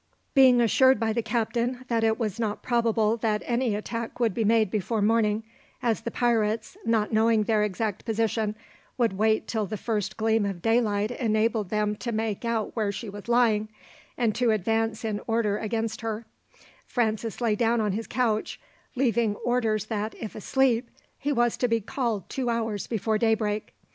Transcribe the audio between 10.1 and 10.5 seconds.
gleam